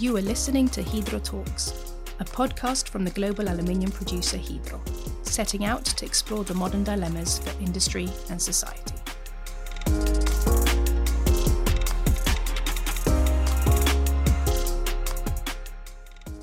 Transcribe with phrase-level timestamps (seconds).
[0.00, 4.80] You are listening to Hydro Talks, a podcast from the global aluminium producer Hydro,
[5.24, 8.94] setting out to explore the modern dilemmas for industry and society.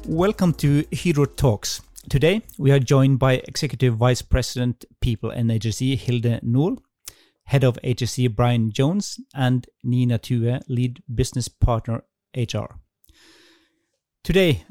[0.06, 1.82] Welcome to Hydro Talks.
[2.12, 6.78] Today we are joined by Executive Vice President People and HSE Hilde Nord,
[7.46, 12.04] Head of HSE Brian Jones, and Nina Thue, Lead Business Partner
[12.36, 12.76] HR.
[14.28, 14.66] Today,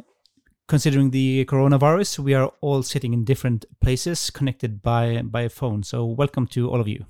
[0.69, 5.83] considering the coronavirus, we are all sitting in different places connected by, by a phone.
[5.83, 7.06] So, welcome to all of you.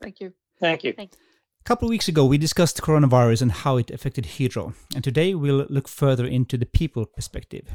[0.00, 0.32] Thank you.
[0.60, 0.92] Thank you.
[0.92, 1.16] Thanks.
[1.16, 5.34] A couple of weeks ago, we discussed coronavirus and how it affected Hydro, and today
[5.34, 7.74] we'll look further into the people perspective.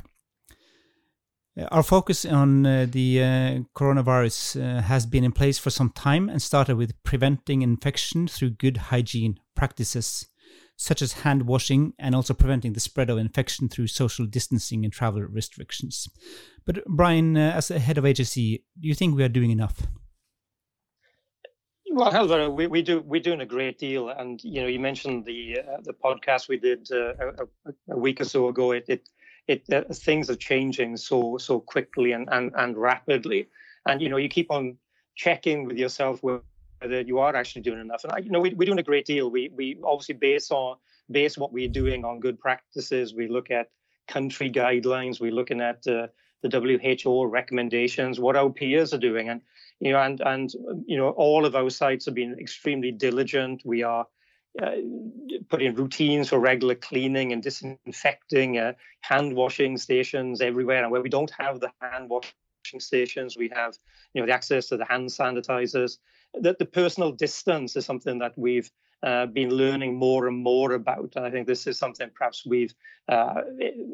[1.59, 5.89] Uh, Our focus on uh, the uh, coronavirus uh, has been in place for some
[5.89, 10.27] time and started with preventing infection through good hygiene practices,
[10.77, 14.93] such as hand washing and also preventing the spread of infection through social distancing and
[14.93, 16.07] travel restrictions.
[16.65, 19.87] But, Brian, uh, as the head of HSE, do you think we are doing enough?
[21.95, 25.23] Well, Halvor, we, we do we're doing a great deal, and you know, you mentioned
[25.23, 27.47] the uh, the podcast we did uh, a,
[27.91, 28.73] a week or so ago.
[28.73, 29.09] It it,
[29.47, 33.47] it uh, things are changing so so quickly and, and and rapidly,
[33.87, 34.77] and you know, you keep on
[35.15, 36.21] checking with yourself
[36.83, 38.03] you are actually doing enough.
[38.03, 39.29] And I, you know, we, we're doing a great deal.
[39.29, 40.77] We we obviously base on
[41.09, 43.13] base what we're doing on good practices.
[43.13, 43.69] We look at
[44.07, 45.19] country guidelines.
[45.19, 46.07] We're looking at uh,
[46.41, 49.41] the WHO recommendations, what our peers are doing, and
[49.79, 50.51] you know, and and
[50.85, 53.61] you know, all of our sites have been extremely diligent.
[53.65, 54.07] We are
[54.61, 54.75] uh,
[55.49, 61.09] putting routines for regular cleaning and disinfecting, uh, hand washing stations everywhere, and where we
[61.09, 63.75] don't have the hand washing stations, we have
[64.13, 65.97] you know the access to the hand sanitizers.
[66.41, 68.69] That the personal distance is something that we've
[69.05, 71.13] uh, been learning more and more about.
[71.15, 72.73] And I think this is something perhaps we've
[73.07, 73.41] uh,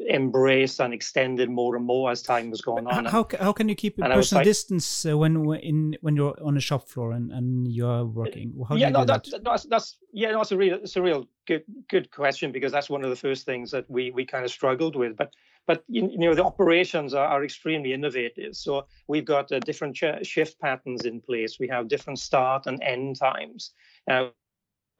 [0.08, 3.04] embraced and extended more and more as time has gone on.
[3.04, 5.96] How, how can you keep a and I was personal like- distance uh, when in
[6.00, 8.54] when you're on a shop floor and, and you're working?
[8.66, 9.24] How do yeah, you no, do that?
[9.24, 12.72] that, that's that's yeah, no, it's a real it's a real good good question because
[12.72, 15.14] that's one of the first things that we we kind of struggled with.
[15.18, 15.34] But
[15.66, 18.56] but you, you know the operations are, are extremely innovative.
[18.56, 21.58] So we've got uh, different ch- shift patterns in place.
[21.60, 23.72] We have different start and end times.
[24.10, 24.28] Uh,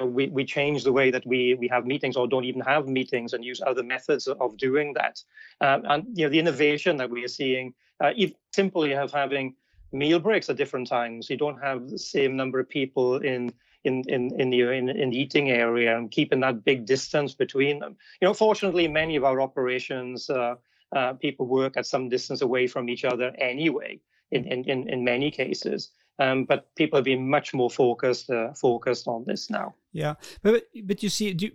[0.06, 3.32] we, we change the way that we, we have meetings or don't even have meetings
[3.32, 5.22] and use other methods of doing that.
[5.60, 8.12] Um, and you know the innovation that we are seeing, uh,
[8.52, 9.54] simply of having
[9.92, 11.28] meal breaks at different times.
[11.28, 13.52] You don't have the same number of people in
[13.84, 17.80] in in in the in, in the eating area and keeping that big distance between
[17.80, 17.96] them.
[18.20, 20.56] You know, fortunately, many of our operations, uh,
[20.94, 24.00] uh, people work at some distance away from each other anyway.
[24.30, 25.90] In in in, in many cases.
[26.22, 29.74] Um, but people have been much more focused uh, focused on this now.
[29.92, 31.50] Yeah, but but you see, do,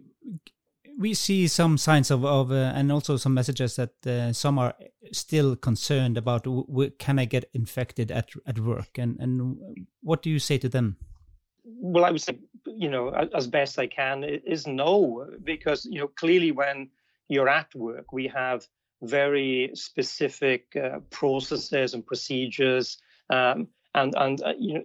[0.99, 4.73] we see some signs of of uh, and also some messages that uh, some are
[5.11, 6.45] still concerned about
[6.99, 9.57] can I get infected at at work, and and
[10.01, 10.97] what do you say to them?
[11.79, 16.07] well, I would say, you know, as best I can, is no, because you know
[16.07, 16.89] clearly when
[17.27, 18.65] you're at work, we have
[19.01, 22.97] very specific uh, processes and procedures,
[23.29, 24.83] um, and and uh, you know,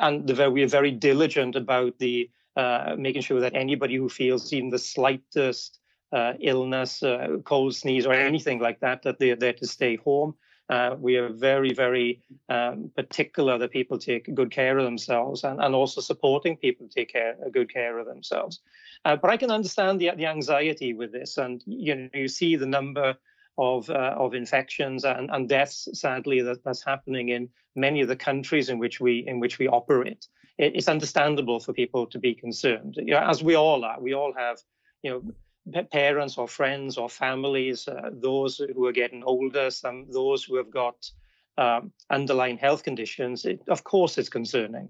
[0.00, 4.52] and the, we are very diligent about the uh, making sure that anybody who feels
[4.52, 5.80] even the slightest
[6.12, 10.34] uh, illness, uh, cold, sneeze, or anything like that, that they're there to stay home.
[10.68, 15.60] Uh, we are very, very um, particular that people take good care of themselves and,
[15.60, 18.60] and also supporting people to take care, good care of themselves.
[19.04, 21.38] Uh, but I can understand the, the anxiety with this.
[21.38, 23.16] And, you know, you see the number
[23.58, 28.16] of, uh, of infections and, and deaths, sadly, that, that's happening in many of the
[28.16, 30.26] countries in which we, in which we operate.
[30.58, 34.00] It, it's understandable for people to be concerned, you know, as we all are.
[34.00, 34.58] We all have,
[35.02, 40.42] you know, parents or friends or families, uh, those who are getting older, some those
[40.42, 41.10] who have got
[41.58, 43.44] um, underlying health conditions.
[43.44, 44.88] It, of course, it's concerning.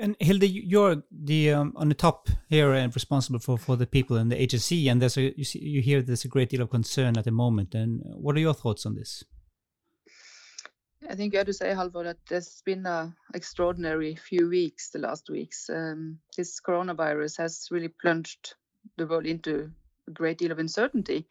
[0.00, 3.86] And Hilde, you- you're the um, on the top here and responsible for, for the
[3.86, 6.62] people in the HSE, and there's a you see you hear there's a great deal
[6.62, 7.74] of concern at the moment.
[7.74, 9.24] And what are your thoughts on this?
[11.08, 15.00] I think you have to say, Halvor, that there's been a extraordinary few weeks, the
[15.00, 15.68] last weeks.
[15.68, 18.54] Um, this coronavirus has really plunged
[18.96, 19.72] the world into
[20.08, 21.26] a great deal of uncertainty,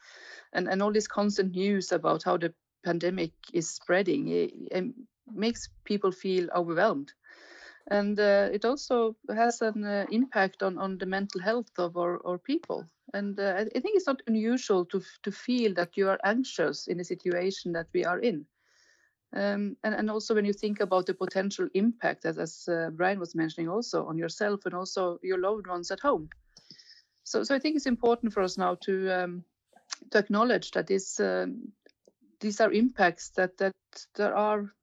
[0.54, 2.54] and and all this constant news about how the
[2.84, 4.86] pandemic is spreading it, it
[5.34, 7.14] makes people feel overwhelmed,
[7.92, 12.26] and uh, it also has an uh, impact on on the mental health of our,
[12.26, 12.86] our people.
[13.14, 16.98] And uh, I think it's not unusual to to feel that you are anxious in
[16.98, 18.46] the situation that we are in.
[19.34, 23.20] Um, and, and also when you think about the potential impact, as, as uh, Brian
[23.20, 26.30] was mentioning, also on yourself and also your loved ones at home.
[27.24, 29.44] So, so I think it's important for us now to um,
[30.12, 31.72] to acknowledge that this um,
[32.40, 33.74] these are impacts that that
[34.16, 34.74] there are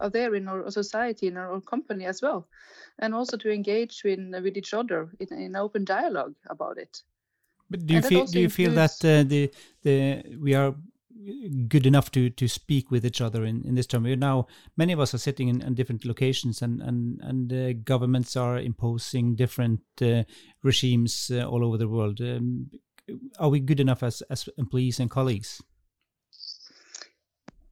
[0.00, 2.46] are there in our society in our company as well
[2.98, 7.02] and also to engage with, with each other in, in open dialogue about it
[7.70, 9.50] but do you feel do you feel that uh, the
[9.82, 10.74] the we are
[11.68, 14.04] good enough to to speak with each other in, in this term.
[14.04, 14.46] We're now
[14.76, 18.58] many of us are sitting in, in different locations, and and and uh, governments are
[18.58, 20.24] imposing different uh,
[20.62, 22.20] regimes uh, all over the world.
[22.20, 22.70] Um,
[23.38, 25.62] are we good enough as as employees and colleagues?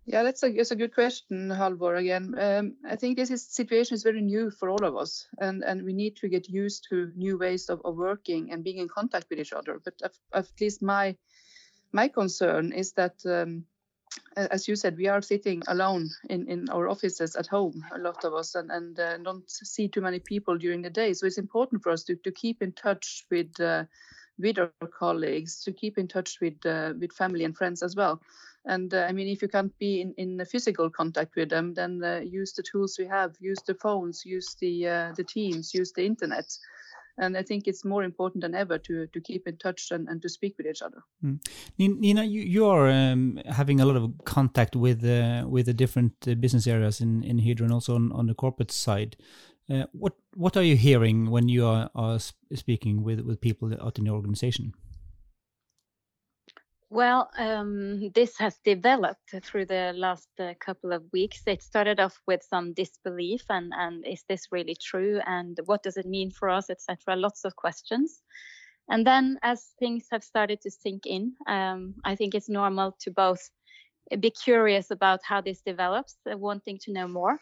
[0.08, 1.98] Yeah, that's a, that's a good question, Halvor.
[1.98, 5.64] Again, um, I think this is, situation is very new for all of us, and,
[5.64, 8.88] and we need to get used to new ways of, of working and being in
[8.88, 9.80] contact with each other.
[9.84, 11.16] But at, at least my
[11.92, 13.64] my concern is that, um,
[14.36, 18.24] as you said, we are sitting alone in, in our offices at home, a lot
[18.24, 21.14] of us, and, and uh, don't see too many people during the day.
[21.14, 23.84] So it's important for us to, to keep in touch with uh,
[24.38, 28.20] with our colleagues, to keep in touch with uh, with family and friends as well.
[28.66, 32.02] And uh, I mean, if you can't be in, in physical contact with them, then
[32.02, 35.92] uh, use the tools we have, use the phones, use the uh, the teams, use
[35.92, 36.46] the internet.
[37.18, 40.20] And I think it's more important than ever to to keep in touch and, and
[40.22, 41.02] to speak with each other.
[41.22, 41.38] Mm.
[41.78, 46.12] Nina, you, you are um, having a lot of contact with uh, with the different
[46.26, 49.16] uh, business areas in in Hydro and also on, on the corporate side.
[49.70, 52.18] Uh, what what are you hearing when you are, are
[52.54, 54.72] speaking with, with people out in the organization?
[56.88, 61.42] Well, um, this has developed through the last uh, couple of weeks.
[61.46, 65.20] It started off with some disbelief and, and is this really true?
[65.26, 67.16] And what does it mean for us, etc.
[67.16, 68.22] Lots of questions.
[68.88, 73.10] And then as things have started to sink in, um, I think it's normal to
[73.10, 73.50] both
[74.20, 77.40] be curious about how this develops, uh, wanting to know more,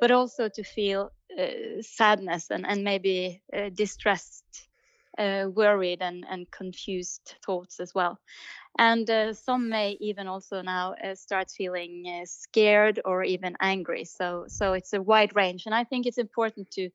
[0.00, 1.46] but also to feel uh,
[1.80, 4.68] sadness and, and maybe uh, distressed,
[5.18, 8.18] uh, worried, and, and confused thoughts as well.
[8.78, 14.04] And uh, some may even also now uh, start feeling uh, scared or even angry.
[14.04, 16.90] So, so it's a wide range, and I think it's important to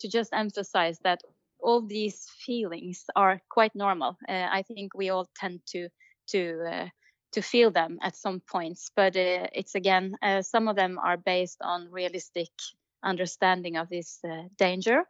[0.00, 1.20] to just emphasize that
[1.60, 4.16] all these feelings are quite normal.
[4.28, 5.88] I think we all tend to
[6.30, 6.90] to
[7.32, 11.88] to feel them at some points, but it's again some of them are based on
[11.92, 12.50] realistic
[13.02, 15.04] understanding of this uh, danger.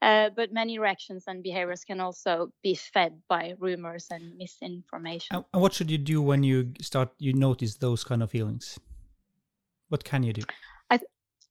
[0.00, 5.44] Uh, but many reactions and behaviors can also be fed by rumors and misinformation.
[5.52, 8.78] And what should you do when you start you notice those kind of feelings?
[9.88, 10.42] What can you do?
[10.90, 11.00] i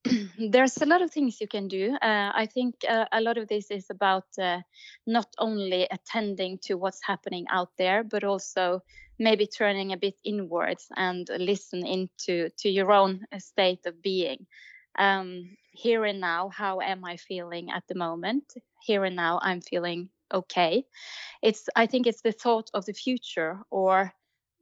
[0.52, 1.94] there's a lot of things you can do.
[2.02, 4.62] Uh, I think uh, a lot of this is about uh,
[5.06, 8.82] not only attending to what's happening out there, but also
[9.20, 14.46] maybe turning a bit inwards and listen into to your own state of being
[14.98, 18.44] um, here and now how am i feeling at the moment?
[18.82, 20.86] Here and now i'm feeling okay.
[21.42, 24.12] It's i think it's the thought of the future or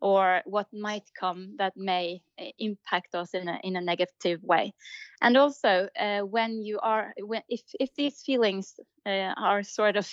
[0.02, 4.74] or what might come that may eh, impact us in a, in a negative way.
[5.22, 10.08] And also uh, when you are when if if these feelings uh, are sort of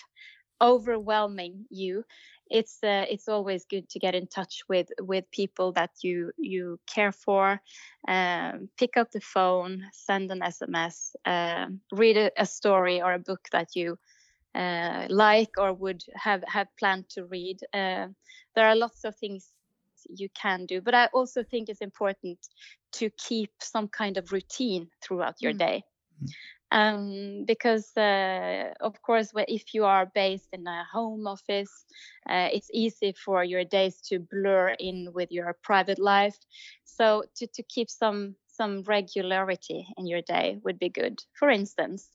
[0.62, 2.05] overwhelming you
[2.50, 6.79] it's uh, it's always good to get in touch with with people that you you
[6.87, 7.61] care for
[8.09, 13.14] um, pick up the phone send an sms uh, um, read a, a, story or
[13.14, 13.99] a book that you
[14.55, 18.06] uh, like or would have have planned to read uh,
[18.55, 19.51] there are lots of things
[20.08, 22.39] you can do but i also think it's important
[22.93, 25.58] to keep some kind of routine throughout your mm.
[25.58, 25.82] day
[26.22, 26.29] mm
[26.72, 31.86] um, because uh, of course if you are based in a home office
[32.29, 36.38] uh, it's easy for your days to blur in with your private life.
[36.84, 41.20] So to, to keep some some regularity in your day would be good.
[41.34, 42.10] For instance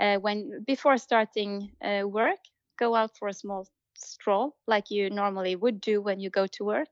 [0.00, 2.38] uh, when before starting uh, work
[2.78, 3.66] go out for a small
[3.96, 6.88] stroll like you normally would do when you go to work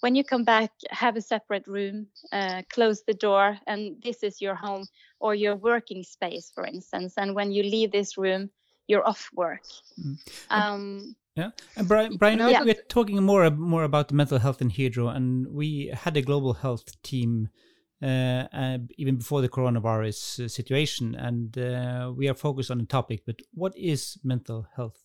[0.00, 4.40] when you come back have a separate room uh, close the door and this is
[4.40, 4.86] your home
[5.20, 8.50] or your working space for instance and when you leave this room
[8.86, 9.62] you're off work
[9.98, 10.16] mm.
[10.50, 12.62] um, yeah, and Brian, Brian yeah.
[12.62, 17.00] we're talking more more about mental health in Hydro, and we had a global health
[17.02, 17.50] team
[18.02, 22.86] uh, uh, even before the coronavirus uh, situation, and uh, we are focused on the
[22.86, 23.22] topic.
[23.26, 25.02] But what is mental health?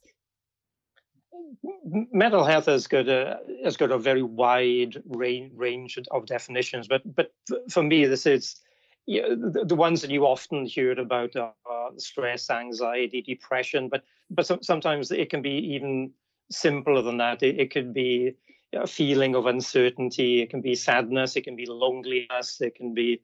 [2.11, 6.87] Mental health has got a has got a very wide range range of definitions.
[6.87, 7.31] But but
[7.69, 8.59] for me, this is
[9.07, 11.53] you know, the, the, ones that you often hear about are
[11.97, 13.89] stress, anxiety, depression.
[13.89, 16.11] But but so, sometimes it can be even
[16.49, 17.41] simpler than that.
[17.43, 18.33] It, it could be
[18.73, 20.41] a feeling of uncertainty.
[20.41, 21.35] It can be sadness.
[21.35, 22.61] It can be loneliness.
[22.61, 23.21] It can be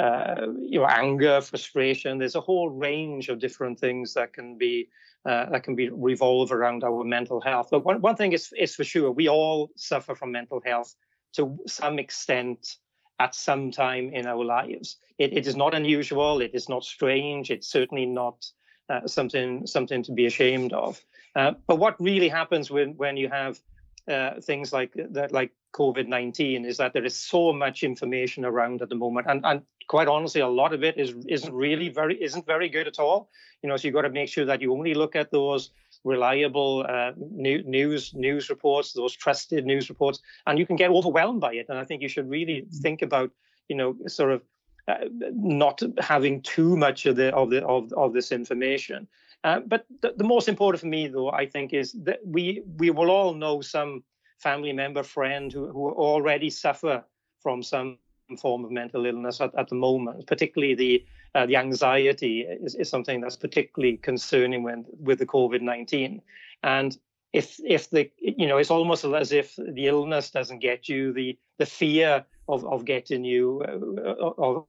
[0.00, 2.18] uh, you know, anger, frustration.
[2.18, 4.88] There's a whole range of different things that can be
[5.24, 7.68] uh, that can be revolve around our mental health.
[7.70, 10.94] But one, one thing is is for sure, we all suffer from mental health
[11.34, 12.76] to some extent
[13.18, 14.96] at some time in our lives.
[15.18, 16.40] It, it is not unusual.
[16.40, 17.50] It is not strange.
[17.50, 18.46] It's certainly not
[18.88, 21.00] uh, something something to be ashamed of.
[21.36, 23.60] Uh, but what really happens when when you have
[24.08, 28.82] uh, things like that, like COVID nineteen, is that there is so much information around
[28.82, 32.22] at the moment, and and quite honestly, a lot of it is isn't really very
[32.22, 33.28] isn't very good at all.
[33.62, 35.70] You know, so you've got to make sure that you only look at those
[36.04, 41.40] reliable uh, new, news news reports, those trusted news reports, and you can get overwhelmed
[41.40, 41.66] by it.
[41.68, 42.78] And I think you should really mm-hmm.
[42.78, 43.30] think about,
[43.68, 44.42] you know, sort of
[44.88, 49.06] uh, not having too much of the of the of, of this information.
[49.42, 52.90] Uh, but the, the, most important for me, though, I think, is that we we
[52.90, 54.04] will all know some
[54.38, 57.04] family member, friend who, who already suffer
[57.42, 57.98] from some
[58.38, 61.04] form of mental illness at, at the moment, particularly the
[61.34, 66.20] uh, the anxiety is, is something that's particularly concerning when with the COVID nineteen,
[66.62, 66.98] and
[67.32, 71.38] if if the you know it's almost as if the illness doesn't get you, the
[71.58, 74.66] the fear of of getting you uh, of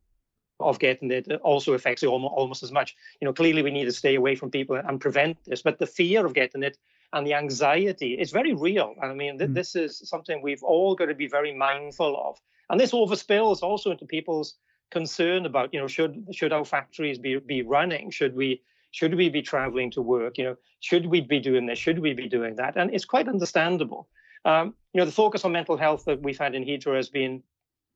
[0.61, 2.95] of getting it also affects you almost, almost as much.
[3.19, 5.85] You know, clearly we need to stay away from people and prevent this, but the
[5.85, 6.77] fear of getting it
[7.13, 8.95] and the anxiety is very real.
[9.01, 9.53] I mean, th- mm.
[9.53, 12.39] this is something we've all got to be very mindful of,
[12.69, 14.55] and this overspills also into people's
[14.91, 18.11] concern about, you know, should should our factories be be running?
[18.11, 20.37] Should we should we be traveling to work?
[20.37, 21.79] You know, should we be doing this?
[21.79, 22.77] Should we be doing that?
[22.77, 24.07] And it's quite understandable.
[24.45, 27.43] Um, you know, the focus on mental health that we've had in Hydro has been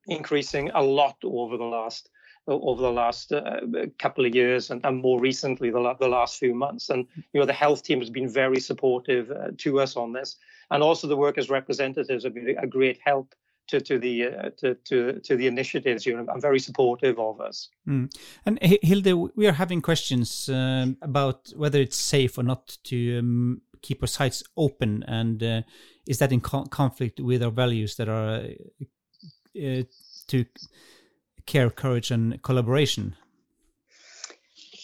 [0.06, 2.08] increasing a lot over the last
[2.48, 3.60] over the last uh,
[3.98, 7.46] couple of years and, and more recently the, the last few months and you know
[7.46, 10.36] the health team has been very supportive uh, to us on this
[10.70, 13.34] and also the workers representatives have been a great help
[13.68, 16.06] to, to the uh, to, to to the initiatives.
[16.06, 17.68] You know, I'm very supportive of us.
[17.88, 18.14] Mm.
[18.44, 23.62] And Hilde, we are having questions um, about whether it's safe or not to um,
[23.82, 25.62] keep our sites open, and uh,
[26.06, 28.44] is that in co conflict with our values that are
[29.56, 29.82] uh,
[30.28, 30.44] to
[31.46, 33.16] care, courage, and collaboration?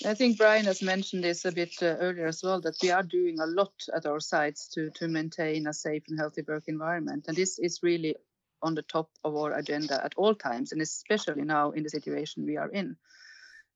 [0.05, 3.05] I think Brian has mentioned this a bit uh, earlier as well that we are
[3.05, 7.27] doing a lot at our sites to to maintain a safe and healthy work environment,
[7.29, 8.17] and this is really
[8.63, 12.47] on the top of our agenda at all times, and especially now in the situation
[12.47, 12.97] we are in.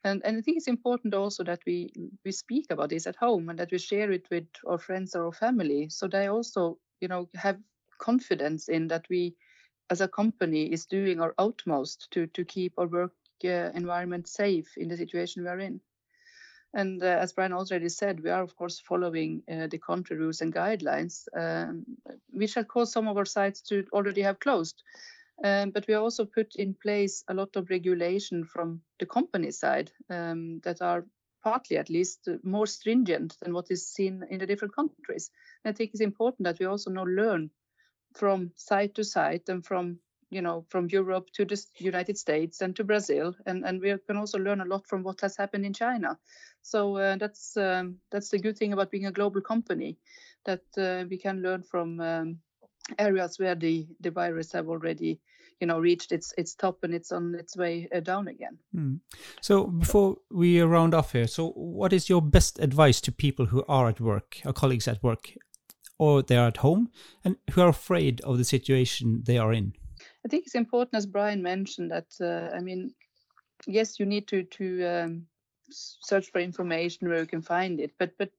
[0.05, 1.93] And, and I think it's important also that we
[2.25, 5.27] we speak about this at home and that we share it with our friends or
[5.27, 7.59] our family, so they also you know have
[7.99, 9.35] confidence in that we,
[9.91, 13.13] as a company, is doing our utmost to to keep our work
[13.45, 15.81] uh, environment safe in the situation we are in.
[16.75, 20.43] And uh, as Brian already said, we are of course following uh, the country rules
[20.43, 21.85] and guidelines, um,
[22.31, 24.83] which have caused some of our sites to already have closed.
[25.45, 29.93] Um, but we also put in place a lot of regulation from the company side
[30.11, 31.05] um, that are
[31.43, 35.31] partly at least more stringent than what is seen in the different countries.
[35.65, 37.51] And I think it's important that we also now learn
[38.17, 39.99] from site to site and from
[40.31, 44.17] you know from Europe to the United States and to Brazil, and and we can
[44.17, 46.19] also learn a lot from what has happened in China.
[46.63, 49.99] So uh, that's um, that's the good thing about being a global company,
[50.45, 52.39] that uh, we can learn from um,
[52.99, 55.21] areas where the the virus have already
[55.61, 58.59] you know reached its its top and it's on its way uh, down again.
[58.75, 59.01] Mm.
[59.41, 63.65] So before we round off here, so what is your best advice to people who
[63.69, 65.33] are at work, or colleagues at work,
[65.99, 66.91] or they are at home
[67.25, 69.73] and who are afraid of the situation they are in?
[70.25, 72.95] I think it's important, as Brian mentioned, that uh, I mean,
[73.67, 75.27] yes, you need to to um,
[75.71, 78.31] search for information where you can find it, but but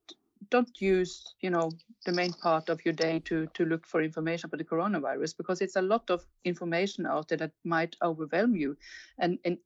[0.49, 1.71] don't use you know
[2.05, 5.61] the main part of your day to to look for information about the coronavirus because
[5.61, 8.77] it's a lot of information out there that might overwhelm you
[9.17, 9.57] and and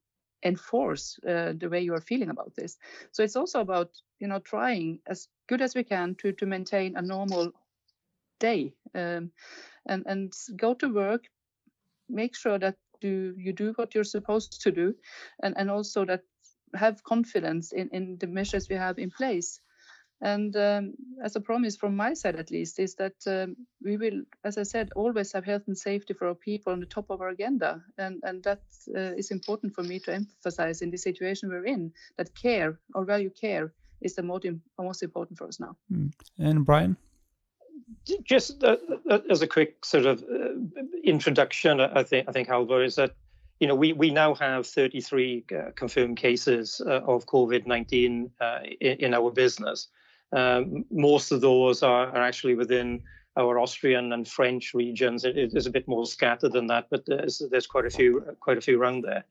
[0.43, 2.77] enforce uh, the way you are feeling about this
[3.11, 6.95] so it's also about you know trying as good as we can to to maintain
[6.95, 7.51] a normal
[8.41, 9.31] day um,
[9.85, 11.23] and and go to work
[12.09, 14.93] make sure that do you do what you're supposed to do
[15.43, 16.21] and and also that
[16.75, 19.59] have confidence in in the measures we have in place.
[20.23, 20.93] And um,
[21.23, 24.63] as a promise from my side at least is that um, we will as i
[24.63, 27.81] said always have health and safety for our people on the top of our agenda.
[27.97, 28.61] And and that
[28.95, 33.05] uh, is important for me to emphasize in the situation we're in that care or
[33.05, 34.45] value care is the most,
[34.79, 35.75] most important for us now.
[35.91, 36.11] Mm.
[36.39, 36.97] and brian
[38.23, 38.77] just uh,
[39.09, 43.15] uh, as a quick sort of uh, introduction, I think I think Halvor is that
[43.59, 49.13] you know we we now have 33 uh, confirmed cases of COVID-19 uh, in, in,
[49.13, 49.87] our business.
[50.33, 53.03] Um, most of those are, are, actually within
[53.35, 55.25] our Austrian and French regions.
[55.25, 58.35] It, it is a bit more scattered than that, but there's there's quite a few
[58.39, 59.23] quite a few around there.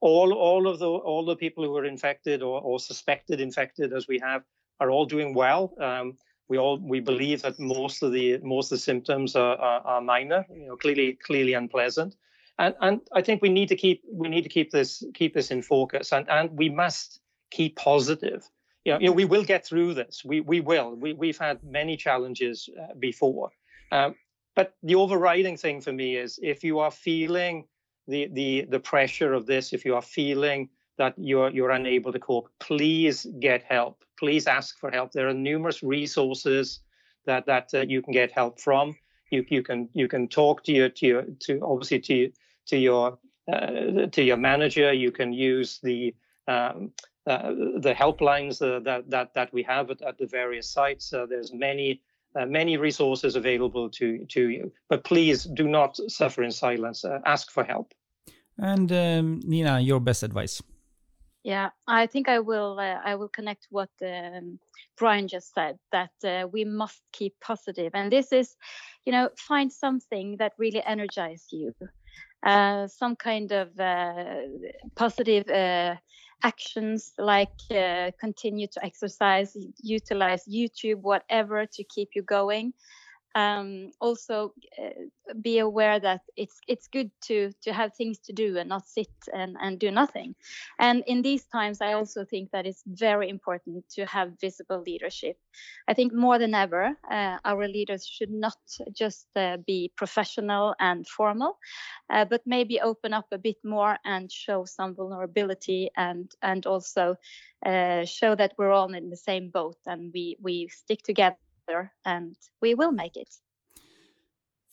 [0.00, 4.06] all all of the all the people who are infected or, or suspected infected, as
[4.08, 4.42] we have,
[4.80, 5.74] are all doing well.
[5.80, 6.16] Um,
[6.48, 10.00] we all we believe that most of the most of the symptoms are, are, are
[10.00, 12.14] minor, you know, clearly clearly unpleasant,
[12.58, 15.50] and and I think we need to keep we need to keep this keep this
[15.50, 17.20] in focus, and and we must
[17.50, 18.48] keep positive.
[18.84, 20.22] You know, you know we will get through this.
[20.24, 20.94] We we will.
[20.96, 23.50] We we've had many challenges uh, before,
[23.90, 24.14] um,
[24.54, 27.64] but the overriding thing for me is if you are feeling
[28.06, 32.18] the the the pressure of this, if you are feeling that you're you're unable to
[32.18, 34.04] cope, please get help.
[34.24, 35.12] Please ask for help.
[35.12, 36.80] There are numerous resources
[37.26, 38.96] that that uh, you can get help from.
[39.30, 42.32] You you can you can talk to your to your to obviously to
[42.68, 43.18] to your
[43.52, 44.94] uh, to your manager.
[44.94, 46.14] You can use the
[46.48, 46.92] um,
[47.26, 47.50] uh,
[47.86, 51.12] the helplines uh, that that that we have at, at the various sites.
[51.12, 52.00] Uh, there's many
[52.34, 54.72] uh, many resources available to to you.
[54.88, 57.04] But please do not suffer in silence.
[57.26, 57.92] ask for help.
[58.56, 60.62] And um, Nina, your best advice.
[61.44, 62.78] Yeah, I think I will.
[62.80, 64.58] Uh, I will connect what um,
[64.96, 68.56] Brian just said that uh, we must keep positive, and this is,
[69.04, 71.74] you know, find something that really energizes you,
[72.46, 74.40] uh, some kind of uh,
[74.96, 75.96] positive uh,
[76.42, 82.72] actions like uh, continue to exercise, utilize YouTube, whatever to keep you going
[83.34, 88.56] um, also uh, be aware that it's it's good to to have things to do
[88.58, 90.34] and not sit and, and do nothing.
[90.78, 95.36] And in these times, I also think that it's very important to have visible leadership.
[95.88, 98.56] I think more than ever, uh, our leaders should not
[98.92, 101.58] just uh, be professional and formal,
[102.10, 107.16] uh, but maybe open up a bit more and show some vulnerability and and also
[107.66, 111.36] uh, show that we're all in the same boat and we we stick together
[112.04, 113.28] and we will make it.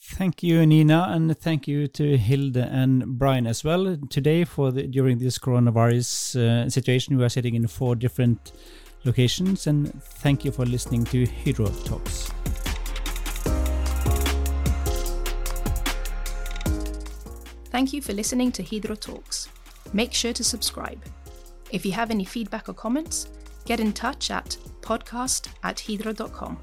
[0.04, 3.98] Thank you, Nina, and thank you to Hilde and Brian as well.
[4.10, 8.52] Today, for the, during this coronavirus uh, situation, we are sitting in four different
[9.04, 12.32] locations, and thank you for listening to Hydro Talks.
[17.66, 19.50] Thank you for listening to Hydro Talks.
[19.94, 21.02] Make sure to subscribe.
[21.72, 23.28] If you have any feedback or comments,
[23.66, 26.58] get in touch at podcast at hydro.com.